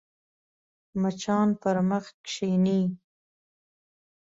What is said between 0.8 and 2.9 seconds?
مچان پر مخ کښېني